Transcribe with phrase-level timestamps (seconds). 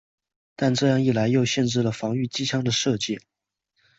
[0.55, 3.19] 但这样一来又限制了防御机枪的射界。